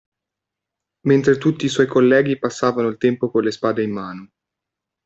Mentre 1.05 1.37
tutti 1.37 1.65
i 1.65 1.69
suoi 1.69 1.85
colleghi 1.85 2.39
passavano 2.39 2.87
il 2.87 2.97
tempo 2.97 3.29
con 3.29 3.43
le 3.43 3.51
spade 3.51 3.83
in 3.83 3.91
mano. 3.91 4.29